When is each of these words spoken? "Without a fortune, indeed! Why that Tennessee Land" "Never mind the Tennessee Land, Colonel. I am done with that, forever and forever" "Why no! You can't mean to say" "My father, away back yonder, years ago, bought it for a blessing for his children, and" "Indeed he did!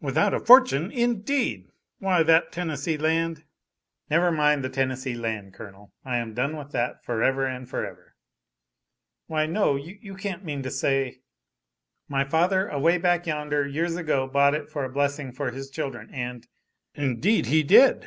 "Without 0.00 0.32
a 0.32 0.38
fortune, 0.38 0.92
indeed! 0.92 1.68
Why 1.98 2.22
that 2.22 2.52
Tennessee 2.52 2.96
Land" 2.96 3.42
"Never 4.08 4.30
mind 4.30 4.62
the 4.62 4.68
Tennessee 4.68 5.14
Land, 5.16 5.52
Colonel. 5.52 5.92
I 6.04 6.18
am 6.18 6.32
done 6.32 6.56
with 6.56 6.70
that, 6.70 7.04
forever 7.04 7.44
and 7.44 7.68
forever" 7.68 8.14
"Why 9.26 9.46
no! 9.46 9.74
You 9.74 10.14
can't 10.14 10.44
mean 10.44 10.62
to 10.62 10.70
say" 10.70 11.22
"My 12.08 12.22
father, 12.22 12.68
away 12.68 12.98
back 12.98 13.26
yonder, 13.26 13.66
years 13.66 13.96
ago, 13.96 14.28
bought 14.28 14.54
it 14.54 14.68
for 14.68 14.84
a 14.84 14.88
blessing 14.92 15.32
for 15.32 15.50
his 15.50 15.68
children, 15.70 16.08
and" 16.14 16.46
"Indeed 16.94 17.46
he 17.46 17.64
did! 17.64 18.00